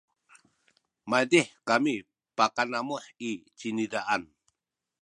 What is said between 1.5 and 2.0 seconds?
kami